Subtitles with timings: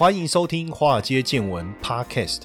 [0.00, 2.44] 欢迎收听《华尔街见闻》Podcast。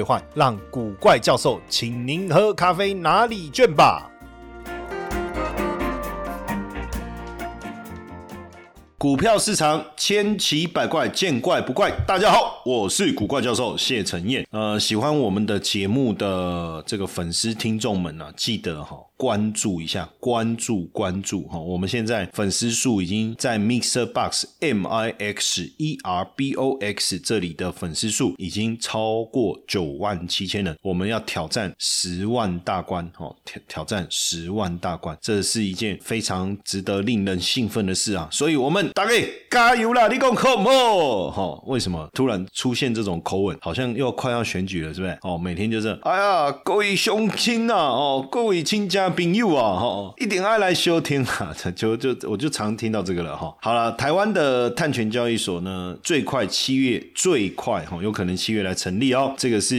[0.01, 4.07] 换让古怪教授请您喝咖啡哪里卷吧。
[8.97, 11.91] 股票市场千奇百怪，见怪不怪。
[12.05, 14.45] 大家好，我是古怪教授谢承彦。
[14.51, 18.97] 呃，喜欢我们的节目的这个粉丝听众们呢，记得哈。
[19.21, 21.59] 关注一下，关注关注哈！
[21.59, 33.31] 我们现在粉丝数已经在 Mixer Box M I X E R B O X 这里的粉丝数已经超过九万七千人，我们要挑战十万大关哈！
[33.45, 38.27] 挑挑战十万大关，这是一件非常值得令人兴奋的事啊！
[38.31, 39.11] 所以，我们大家
[39.51, 40.07] 加油啦！
[40.07, 41.29] 你讲可不？
[41.29, 41.61] 哈？
[41.67, 43.55] 为什么突然出现这种口吻？
[43.61, 45.15] 好像又快要选举了，是不是？
[45.21, 49.10] 哦，每天就是哎呀，各位乡亲呐，哦，各位亲家。
[49.11, 53.53] 朋友啊，哈，一点爱来收听啊， 就就我就常听到这个了哈。
[53.61, 59.33] 好了，台湾的碳权交易所呢，最快七月最快哈，有可能七月来成立哦。
[59.37, 59.75] 这个是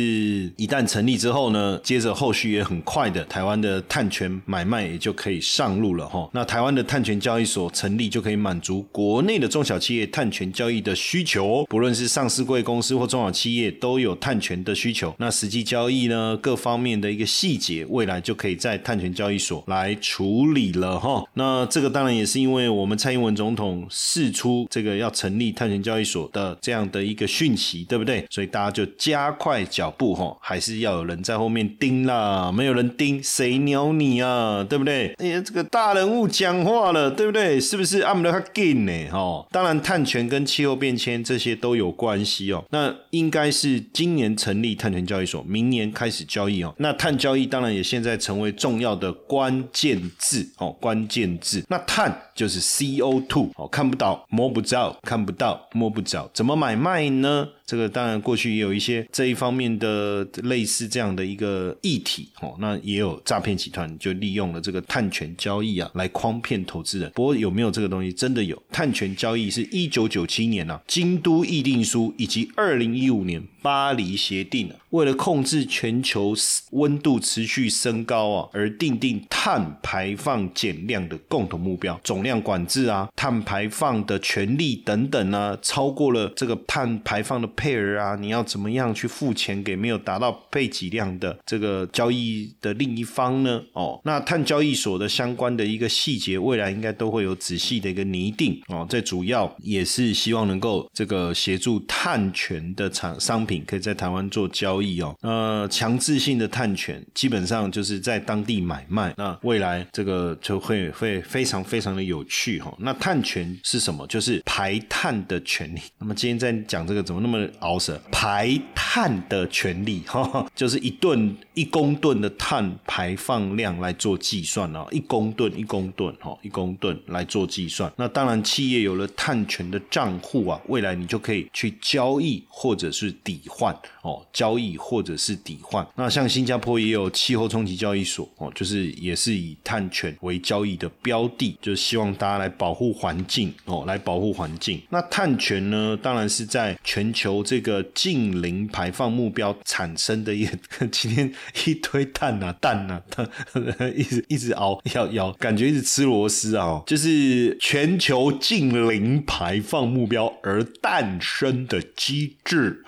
[0.57, 6.29] 一旦成立之后呢，接着后续也很快的，台湾的碳权买卖也就可以上路了哈。
[6.33, 15.15] 那台湾的碳权交易所成立就可以满足国内的中小企业碳权交易的需求，不论是上市贵公司或中小企业都有碳权的需求。
[15.19, 28.27] 那实际交易呢，各方面的一个细节，未来就可以在碳权交交易所来处理了哈，那这个当然也是因为我们蔡英文总统释出这个要成立碳权交易所的这样的一个讯息，对不对？
[28.29, 35.15] 所以大家就加快脚步哈，还是要有人在后面盯啦，没有人盯谁鸟你啊，对不对？
[35.19, 37.61] 哎呀，这个大人物讲话了，对不对？
[37.61, 38.93] 是不是阿姆德卡金呢？
[39.13, 42.65] 哈，当然碳权跟气候变迁这些都有关系哦。
[42.71, 46.75] 那应该是今年成立碳权交易所，明年开始交易哦。
[46.79, 49.53] 那碳交易当然也现在成为重要的关。
[49.73, 51.65] 键字哦，关键字。
[51.69, 57.49] 那碳就是 CO2 哦，看不到摸不着，看不到摸不着，怎么买卖呢？
[57.73, 67.11] 这个当然过去也有一些这一方面的类似这样的一个议题哦，那也有诈骗集团就利用了这个碳权交易啊来诓骗投资人。
[67.15, 68.13] 不过有没有这个东西？
[68.13, 76.35] 真的有碳权交易是一九九七年啊京都议定书以及二零一五年巴黎协定啊，为了控制全球
[76.73, 87.49] 温度持续升高啊而定定碳排放减量的共同目标，总量管制啊，碳排放的权利等等呢，超过了这个碳排放的。
[87.63, 93.63] 配额啊，你要怎么样去付钱给没有达到配给量的这个交易的另一方呢？
[93.73, 98.85] 哦，那碳交易所的相关的一个细节，未来应该都会有仔细的一个拟定哦。
[98.91, 105.15] 这主要也是希望能够这个协助碳权的产商品可以在台湾做交易哦。
[105.21, 112.75] 呃，强制性的碳权基本上就是在当地买卖，那未来这个就会会非常非常的有趣哈。
[112.81, 114.05] 那碳权是什么？
[114.09, 115.81] 就是排碳的权利。
[116.01, 117.49] 那么今天在讲这个怎么那么？
[117.61, 127.93] 熬死排碳的权利，哈，就是一顿一公吨的碳排放量来做计算哦，一公吨一公吨，哈，一公吨来做计算。
[127.97, 135.87] 那当然，企业有了碳权的账户啊，未来你就可以去交易或者是抵换哦，交易或者是抵换。
[135.95, 144.81] 那像新加坡也有气候冲击交易所哦，就是也是以碳权为交易的标的，就是希望大家来保护环境哦，来保护环境。
[144.89, 147.43] 那碳权呢，当然是在全球。
[147.45, 150.49] 这个近零排放目标产生的一
[150.93, 151.33] 今天
[151.67, 153.29] 一堆蛋呐蛋呐，蛋
[153.97, 162.83] 一直一直熬要要，感觉一直吃螺丝啊，就是全球近零排放目标而诞生的机制，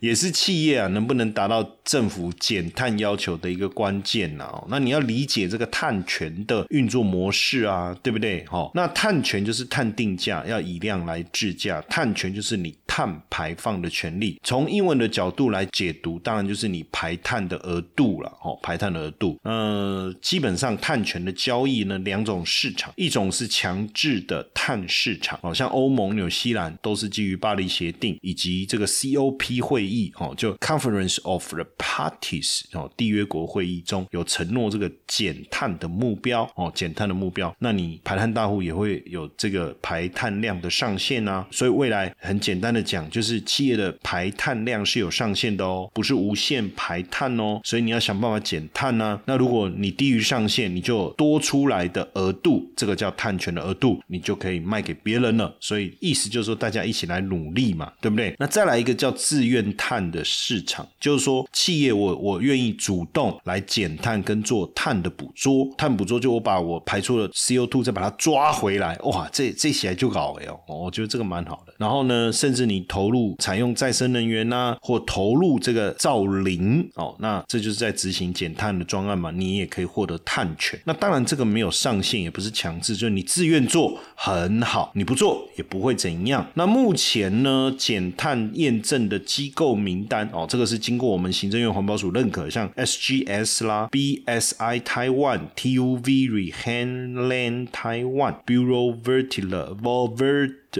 [0.00, 4.62] 也是企业啊能不能达到政府减碳要求的一个关键呐。
[4.68, 8.44] 那你要理解这个碳权的运作模式啊，对不对？
[8.44, 13.90] 哈，那碳权就是碳定价，要以量来制价，碳权就是你碳排放的。
[13.94, 19.38] 权利从英文的角度来解读，当然就是你排碳的额度了，哦，排碳的额度。
[19.44, 41.46] 呃，基本上碳权的交易呢，两种市场，一种是强制的碳市场，哦，像欧盟、纽西兰都是基于巴黎协定以及这个 COP 会议，哦，就 Conference of the Parties 哦缔约国会议中有承诺这个减碳的目标哦，减碳的目标，那你排碳大户也会有这个排碳量的上限啊。
[41.50, 47.60] 所以未来很简单的讲，就是企业的排碳量是有上限的哦，不是无限排碳哦。
[47.64, 49.20] 所以你要想办法减碳呢。
[49.26, 55.54] 那如果你低于上限，你就多出来的额度，这个叫碳权的额度，你就可以卖给别人了。
[55.60, 58.34] 所以意思就是说，大家一起来努力嘛，对不对？
[58.38, 71.72] 那再来一个叫自愿碳的市场，就是说企业我我愿意主动来减碳跟做碳的捕捉，碳捕捉就我把我排出的 CO2 再把它抓回来，哇，这这起来就搞哎哦，我觉得这个蛮好的。
[71.78, 80.78] 然后呢，甚至你投入采用再生能源呐，或投入这个造林哦，那这就是在执行减碳的专案嘛，你也可以获得碳权。
[80.84, 86.46] 那当然这个没有上限，也不是强制，就是你自愿做很好，你不做也不会怎样。
[86.52, 99.74] 那目前呢，减碳验证的机构名单哦，这个是经过我们行政院环保署认可，像 SGS 啦、BSI Taiwan、TUV Rehandland Taiwan、Bureau Vertila、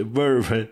[0.03, 0.67] Volvert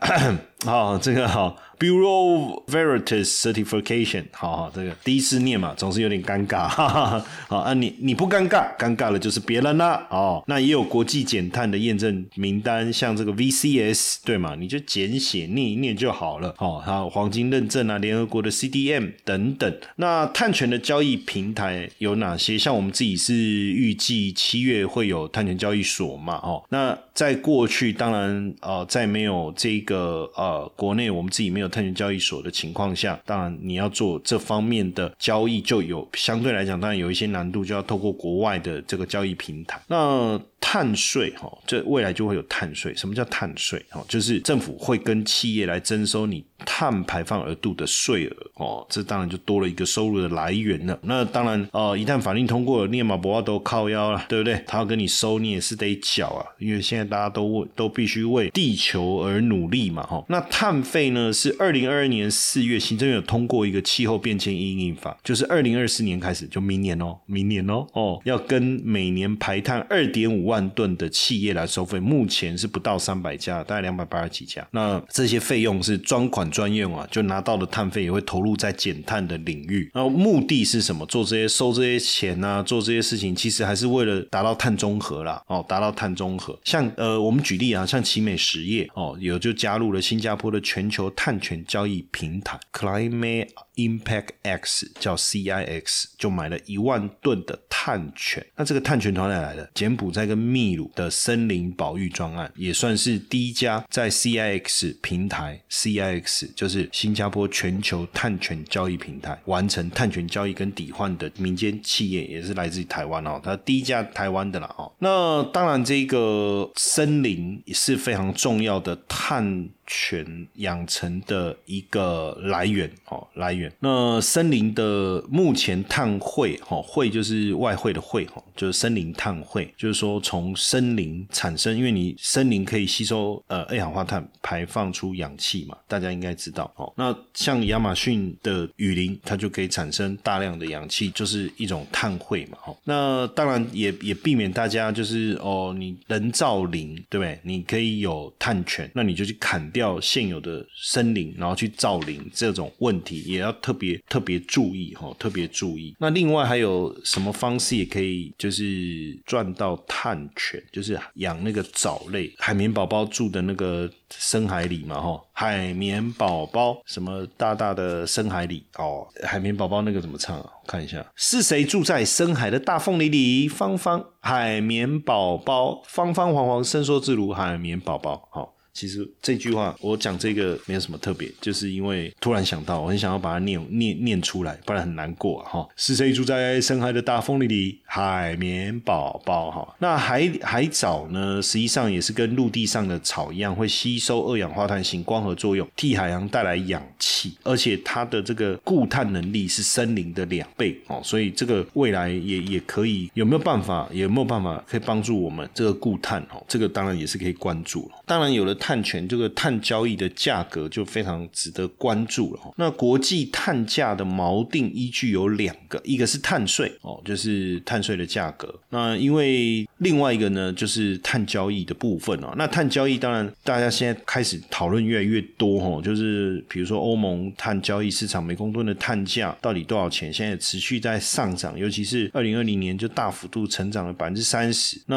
[0.00, 1.56] Verve， 好，这个好。
[1.76, 7.26] Bureau Veritas Certification，好好，这个第一次念嘛，总是有点尴尬，哈哈。
[7.48, 10.06] 好啊，你你不尴尬，尴尬的就是别人啦。
[10.08, 14.54] 哦，那也有国际减碳的验证名单，像这个 VCS，对嘛？
[14.54, 16.54] 你就简写念一念就好了。
[16.58, 19.76] 哦，还有黄金认证啊，联合国的 CDM 等等。
[19.96, 22.56] 那碳权的交易平台有哪些？
[22.56, 26.36] 像我们自己是预计七月会有碳权交易所嘛？
[26.36, 31.64] 哦，那在过去，当然呃，在没有这个呃国内我们自己没有。
[31.74, 39.80] 碳权交易所的情况下，当然你要做这方面的交易，就有相对来讲，当然有一些难度，就要透过国外的这个交易平台。
[39.88, 42.94] 那碳税哈，这未来就会有碳税。
[42.94, 43.84] 什么叫碳税？
[43.90, 46.44] 哈，就是政府会跟企业来征收你。
[46.66, 50.98] 碳排放额度的税额哦，这当然就多了一个收入的来源了。
[51.02, 54.62] 那当然呃，一旦法令通过了，你马博都靠腰了，对不对？
[54.66, 60.24] 他要跟你收，你也是得缴啊，因为现在大家都为都必须为地球而努力嘛，哈。
[60.28, 61.32] 那碳费呢？
[61.32, 71.98] 是二零二二年四月行政院有通过一个气候变迁应应法，就是二零二四年开始，就明年哦，明年哦，哦，要跟每年排碳二点五万吨的企业来收费。
[71.98, 74.64] 目前是不到三百家，大概两百八十几家。
[74.70, 76.44] 那这些费用是专款。
[76.54, 79.90] 专用啊，就拿到的碳费也会投入在减碳的领域。
[79.92, 81.04] 然后目的是什么？
[81.06, 85.42] 做这些收这些钱啊，做这些事情，其实还是为了达到碳中和啦。
[85.46, 86.58] 哦，达到碳中和。
[86.64, 98.44] 像呃，我们举例啊，像奇美实业哦，有就加入了新加坡的全球碳权交易平台 Climate Impact X，叫 CIX，就买了一万吨的碳权。
[98.56, 99.70] 那这个碳权从哪来的？
[99.74, 106.50] 柬埔寨跟秘鲁的森林保育专案，也算是第一家在 CIX 平台 CIX。
[106.54, 114.92] 就是新加坡全球碳权交易平台完成碳权交易跟抵换的民间企业，也是来自于台湾哦，它第一家台湾的啦哦。
[114.98, 119.68] 那当然，这个森林也是非常重要的碳。
[119.86, 123.70] 权养成的一个来源哦，来源。
[123.80, 136.90] 那森林的目前碳汇哈汇就是外汇的汇哈，就是森林碳汇，就是说从森林产生，因为你森林可以吸收呃二氧化碳，排放出氧气嘛，大家应该知道哦。
[136.96, 142.56] 那像亚马逊的雨林，它就可以产生大量的氧气，就是一种碳汇嘛。
[142.60, 147.38] 哈，那当然也也避免大家就是哦，你人造林对不对？
[147.42, 149.70] 你可以有碳权，那你就去砍。
[149.74, 155.94] 掉现有的森林，然后去造林，这种问题也要特别特别注意哈，特别注意。
[155.98, 160.62] 那另外还有什么方式也可以就是赚到碳权？
[160.72, 170.50] 就是养那个藻类，海绵宝宝住的那个深海里嘛哈，海绵宝宝什么大大的深海里哦，海绵宝宝那个怎么唱啊？
[170.66, 173.48] 看一下，是谁住在深海的大缝里里？
[173.48, 178.53] 方方海绵宝宝，方方黄黄，伸缩自如，海绵宝宝，好。
[178.74, 185.66] 其实这句话我讲这个没有什么特别，就是因为突然想到，我很想要把它念念念出来，不然很难过哈。
[185.76, 187.78] 是谁住在深海的大风里里？
[187.84, 189.76] 海绵宝宝哈。
[189.78, 201.00] 那海海藻呢，实际上也是跟陆地上的草一样，会吸收二氧化碳，行光合作用，替海洋带来氧气，而且它的这个固碳能力是森林的两倍哦。
[201.04, 203.88] 所以这个未来也也可以有没有办法？
[203.92, 206.44] 有没有办法可以帮助我们这个固碳哦？
[206.48, 208.02] 这个当然也是可以关注了。
[208.04, 208.52] 当然有了。
[208.66, 212.40] 碳权这个碳交易的价格就非常值得关注了。
[212.56, 218.58] 那国际碳价的锚定依据有两个，一个是碳税哦，就是碳税的价格。
[218.70, 222.32] 那因为另外一个呢，就是碳交易的部分哦。
[222.36, 230.10] 那碳交易当然大家现在开始讨论越来越多哦，就是比如说欧盟碳交易市场每公吨的碳价到底多少钱？
[230.10, 234.80] 现在持续在上涨，尤其是二零二零年就大幅度成长了百分之三十。
[234.86, 234.96] 那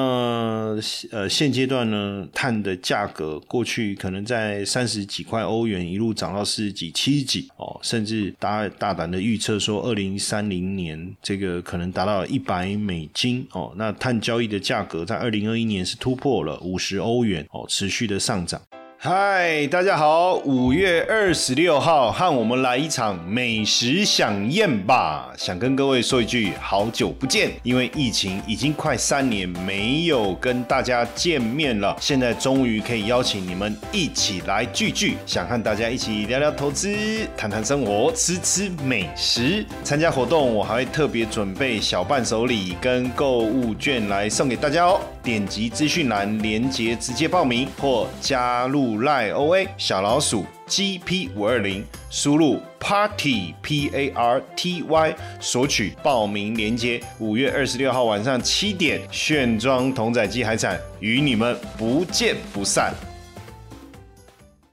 [1.12, 13.74] 呃现阶段呢，碳的价格过去可能在三十几块欧元，一路涨到四十几、七十几哦，甚至大大胆的预测说，二零三零年这个可能达到一百美金哦。
[13.75, 18.62] 那碳交易的价价格在二零二一年是突破了五十欧元哦，持续的上涨。
[19.00, 20.34] 嗨，大家好！
[20.38, 25.32] 五月二十六号，和我们来一场美食飨宴吧！
[25.38, 36.98] 想跟各位说一句，好久不见，因为疫情已经快三年没有跟大家见面了，现在终于可以邀请你们一起来聚聚，想和大家一起聊聊投资、
[37.38, 39.63] 谈谈生活、吃吃美食。
[39.84, 45.00] 参加活动，我还会特别准备小伴手礼跟购物券来送给大家哦。
[45.28, 57.02] 点击资讯栏连接直接报名或加入赖 OA 小老鼠 GP 五二零，输入 Party P A R T Y 索取报名连接。
[57.20, 62.94] 五月二十六号晚上七点，炫装同仔鸡海产与你们不见不散。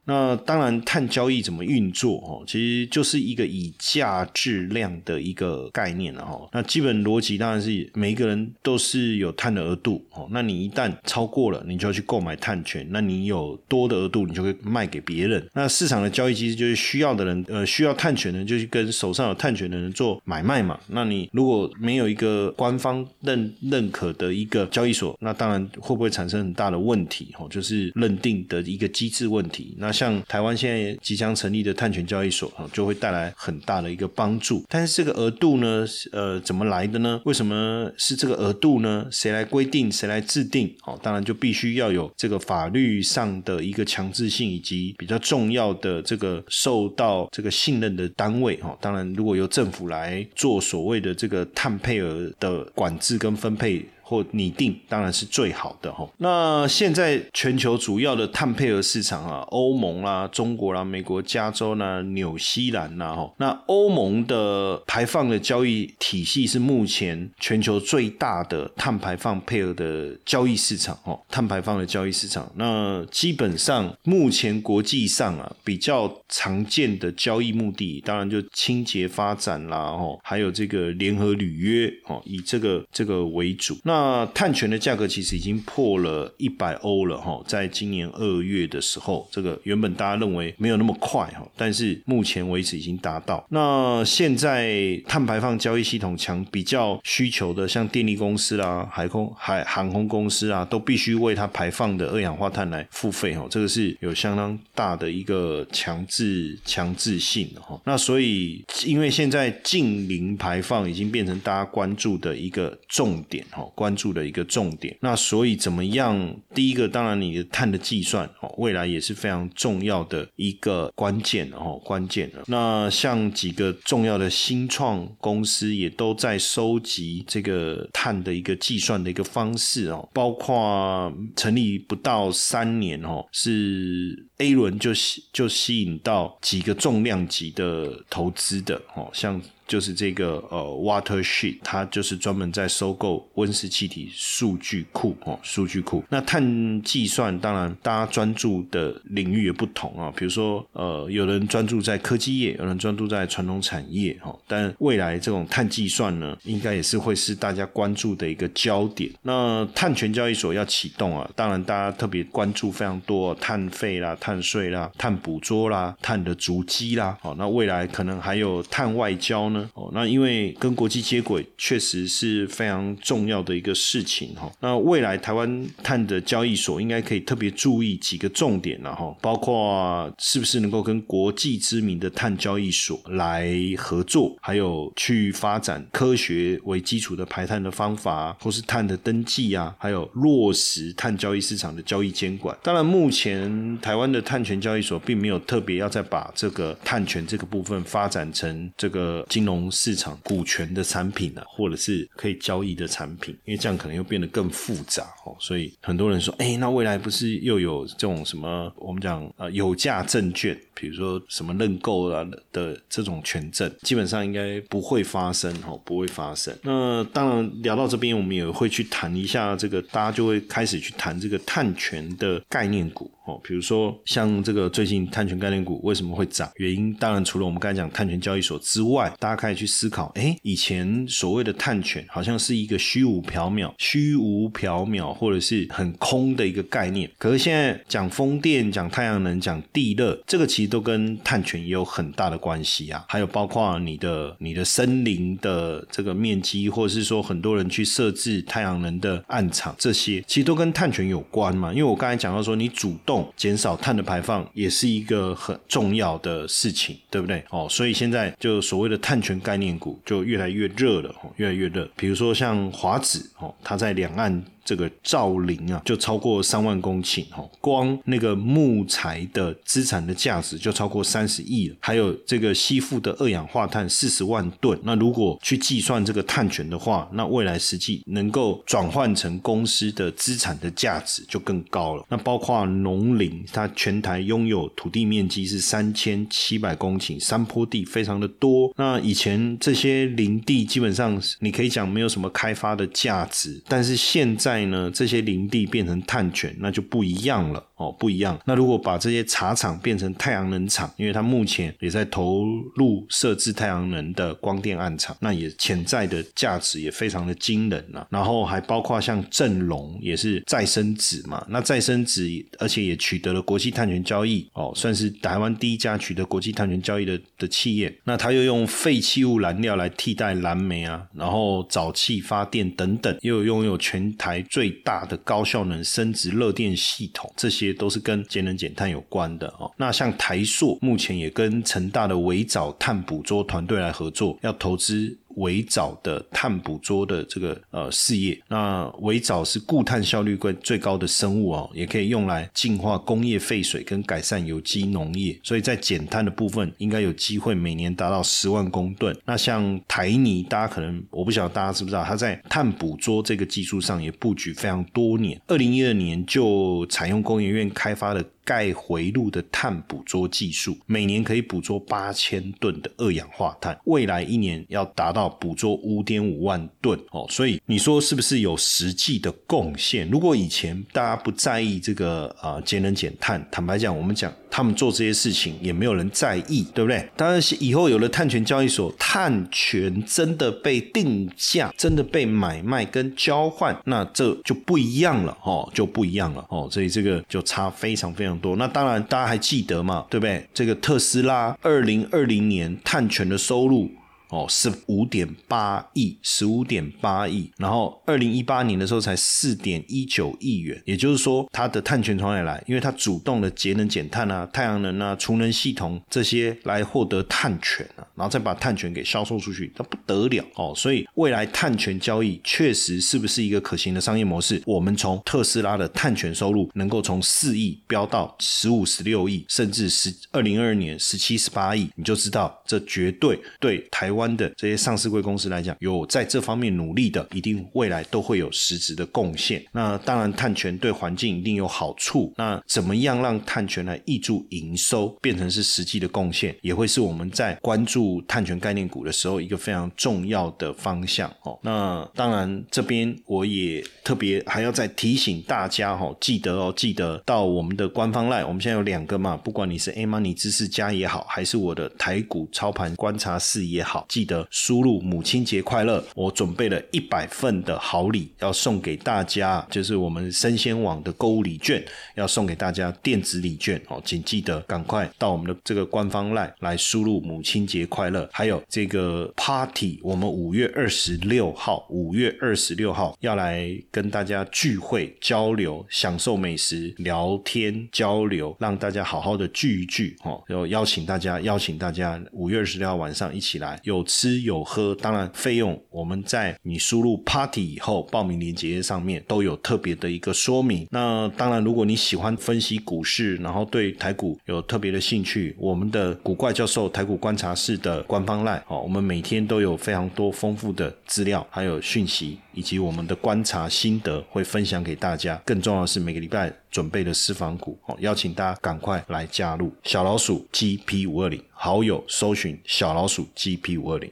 [0.06, 2.18] 那当然，碳交易怎么运作？
[2.18, 6.48] 哦，其实就是一个以价质量的一个概念了哈。
[6.52, 10.28] 那基本逻辑当然是每一个人都是有碳的额度哦。
[10.30, 12.86] 那你一旦超过了，你就要去购买碳权。
[12.90, 15.44] 那你有多的额度，你就会卖给别人。
[15.54, 20.78] 那市场的交易机制就是需要的人，呃，需要碳权的人就去跟手上有碳权的人做买卖嘛。
[20.88, 27.34] 那你如果没有一个官方认认可的一个交易所，那当然会不会产生很大的问题？
[27.38, 29.74] 哦，就是认定的一个机制问题。
[29.78, 34.64] 那像台湾现在即将成立的碳权交易所啊，就会带来很大的一个帮助。
[34.68, 37.20] 但是这个额度呢，呃，怎么来的呢？
[37.24, 39.06] 为什么是这个额度呢？
[39.12, 39.90] 谁来规定？
[39.90, 40.74] 谁来制定？
[40.84, 48.56] 哦，当然就必须要有这个法律上的一个强制性，以及比较重要的这个受到这个信任的单位。
[48.56, 53.84] 哈，当然如果由政府来做所谓的这个碳配额的管制跟分配。
[54.04, 56.08] 或拟定当然是最好的哈。
[56.18, 63.32] 那现在全球主要的碳配额市场啊，欧盟啦、中国啦、美国加州啦、纽西兰啦哈。
[63.38, 72.50] 那欧盟的排放的交易体系是目前全球最大的碳排放配额的交易市场哦，碳排放的交易市场。
[72.56, 83.78] 那基本上目前国际上啊比较常见的交易目的，当然就清洁发展啦哦，还有这个联合履约哦，以这个这个为主。
[83.84, 93.46] 那那碳权的价格其实已经破了一百欧了哈，在今年二月的时候，这个原本大家认为没有那么快哈，但是目前为止已经达到。
[93.50, 107.80] 那现在碳排放交易系统强比较需求的，像电力公司啦、海空海航空公司啊，都必须为它排放的二氧化碳来付费哈，这个是有相当大的一个强制强制性的哈。
[107.84, 113.64] 那所以因为现在近零排放已经变成大家关注的一个重点哈。
[113.84, 116.34] 关注的一个重点，那所以怎么样？
[116.54, 122.42] 第一个当然你的碳的计算哦，未来也是非常重要的一个关键哦，关键的。
[122.46, 139.38] 那像几个重要的新创公司也都在收集这个碳的一个计算的一个方式哦，包括成立不到三年哦，是 A 轮就吸就吸引到几个重量级的投资的哦，像。
[139.66, 146.04] 就是这个呃，Watershed，它就是专门在收购温室气体数据库哦，数据库。
[146.10, 154.36] 那碳计算当然大家专注的领域也不同啊，比如说呃，有人专注在科技业，有人专注在传统产业哈。
[154.46, 159.10] 但未来这种碳计算呢，应该也是会是大家关注的一个焦点。
[159.22, 167.16] 那碳权交易所要启动啊，当然大家特别关注非常多碳费啦、碳税啦、碳捕捉啦、碳的足迹啦。
[167.22, 169.53] 好，那未来可能还有碳外交。
[169.74, 174.50] 哦，那因为跟国际接轨确实是非常重要的一个事情哈。
[174.60, 192.56] 那未来台湾碳的交易所应该可以特别注意几个重点了哈，包括是不是能够跟国际知名的碳交易所来合作，还有去发展科学为基础的排碳的方法，或是碳的登记啊，还有落实碳交易市场的交易监管。
[192.60, 199.43] 当然，目前台湾的碳权交易所并没有特别要再把这个碳权这个部分发展成这个经。
[199.44, 205.36] 金融市场股权的产品啊，或者是可以交易的产品，因为这样可能又变得更复杂哦。
[205.38, 216.56] 所以很多人说，哎，那未来不是又有这种什么我们讲啊有价证券，比如说什么认购啊的这种权证，基本上应该不会发生哦，不会发生。
[216.62, 223.10] 那当然聊到这边，我们也会去谈一下这个，大家就会开始去谈这个碳权的概念股。
[223.24, 226.50] 哦，比如说像这个最近碳权概念股为什么会涨？
[226.56, 237.10] 原因当然除了我们刚才讲碳权交易所之外，大家可以去思考，哎，以前所谓的碳权好像是一个虚无缥缈、虚无缥缈或者是很空的一个概念。
[237.18, 243.04] 可是现在讲风电、讲太阳能、讲地热，这个其实都跟碳权也有很大的关系啊。
[243.08, 251.70] 还有包括你的你的森林的这个面积，或者是说很多人去设置太阳能的暗场，这些其实都跟碳权有关嘛。
[251.72, 257.44] 因为我刚才讲到说，你主动减少碳的排放也是一个很重要的事情，对不对？
[257.50, 261.88] 哦，所以现在就所谓的碳权概念股就越来越热了，越来越热。
[261.96, 264.42] 比如说像华子哦，它在两岸。
[264.64, 271.76] 这个造林啊，就超过三万公顷哦，光那个木材的资产的价值就超过三十亿了。
[271.80, 282.04] 还有这个吸附的二氧化碳四十万吨，那如果去计算这个碳权的话，那未来实际能够转换成公司的资产的价值就更高了。
[282.08, 288.72] 那包括农林，它全台拥有土地面积是三千七百公顷，山坡地非常的多。
[288.76, 294.53] 那以前这些林地基本上你可以讲没有什么开发的价值，但是现在。
[294.54, 297.66] 在呢，这些林地变成碳权，那就不一样了。
[297.84, 298.38] 哦，不一样。
[298.44, 302.44] 那如果把这些茶厂变成太阳能厂，因为它目前也在投
[302.76, 308.06] 入设置太阳能的光电暗厂，那也潜在的价值也非常的惊人啊。
[308.10, 312.24] 然后还包括像正隆，也是再生纸嘛，那再生纸
[312.58, 317.94] 而且也取得了国际碳权交易哦，算是台湾第一家取得国际碳权交易的的企业。
[318.04, 324.42] 那它又用废弃物燃料来替代蓝煤啊，然后沼气发电等等，又拥有全台。
[324.50, 329.70] 最大的高效能生殖热电系统，这些都是跟节能减碳有关的哦。
[329.76, 335.18] 那像台塑目前也跟成大的围藻碳捕捉团队来合作，要投资。
[335.36, 349.16] 围藻的碳捕捉的这个呃事业，那围藻是固碳效率最最高的生物哦，也可以用来净化工业废水跟改善有机农业，所以在减碳的部分应该有机会每年达到十万公吨。
[349.24, 358.24] 那像台泥，大家可能我不晓得大家知不知道，它在碳捕捉这个技术上也布局非常多年，二零一二年就采用工研院开发的。
[358.44, 367.26] 钙回路的碳捕捉技术，每年可以捕捉八千吨的二氧化碳，未来一年要达到捕捉五点五万吨哦。
[367.30, 370.08] 所以你说是不是有实际的贡献？
[370.10, 377.04] 如果以前大家不在意这个啊节能减碳，坦白讲，我们讲他们做这些事情也没有人在意，对不对？
[377.16, 386.68] 当然，以后有了碳权交易所，碳权真的被定价，真的被买卖跟交换，那这就不一样了哦，就不一样了哦。
[386.70, 388.38] 所以这个就差非常非常。
[388.38, 390.06] 多那当然，大家还记得嘛？
[390.08, 390.46] 对不对？
[390.54, 393.90] 这个特斯拉二零二零年碳权的收入。
[394.34, 402.60] 哦，是五点八亿，十五点八亿，然后二零一八年的时候才四点一九亿元，也就是说，它的碳权从哪里来？
[402.66, 410.74] 因为它主动的节能减碳啊，太阳能啊，储能系统这些来获得碳权啊，然后再把碳权给销售出去，它不得了哦。
[410.76, 414.60] 所以未来碳权交易确实是不是一个可行的商业模式？
[414.66, 424.23] 我们从特斯拉的碳权收入能够从四亿飙到十五、十六亿，甚至十二零二二年十七、十八亿，你就知道这绝对对台湾。
[424.36, 429.64] 的这些上市贵公司来讲，有在这方面努力的，一定未来都会有实质的贡献。
[429.72, 432.32] 那当然，碳权对环境一定有好处。
[432.36, 441.58] 那怎么样让碳权来挹注营收，变成是实际的贡献，也会是我们在关注碳权概念股的时候一个非常重要的方向哦。
[441.62, 454.06] 那当然，这边我也特别还要再提醒大家哦，记得哦，记得到我们的官方赖，我们现在有两个嘛，不管你是 A Money 知识家也好，还是我的台股操盘观察室也好。
[454.14, 483.80] 记得输入母亲节快乐，我准备了一百份的好礼要送给大家，就是我们生鲜网的购物礼券，要送给大家电子礼券哦，请记得赶快到我们的这个官方 line 来输入母亲节快乐，还有这个 party，我们五月二十六号，五月二十六号要来跟大家聚会交流，享受美食、聊天交流，让大家好好的聚一聚哦，要邀请大家，邀请大家五月二十六号晚上一起来。
[483.82, 490.86] 有有吃有喝，当然费用我们在你输入 Party 以后报名链接上面都有特别的一个说明。
[490.90, 505.40] 那当然，如果你喜欢分析股市，然后对台股有特别的兴趣，我们的古怪教授台股观察室的官方赖哦，我们每天都有非常多丰富的资料，还有讯息，以及我们的观察心得会分享给大家。
[505.44, 511.40] 更重要的是，每个礼拜准备的私房股哦，邀请大家赶快来加入小老鼠 GP 五二零。
[511.52, 514.10] 好友搜寻小老鼠 GP 五二零，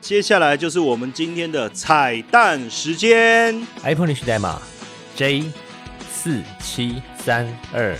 [0.00, 4.62] 接下来就是我们今天的彩蛋时间，iPhone 历史代码
[5.16, 5.50] J
[6.08, 7.98] 四七三二。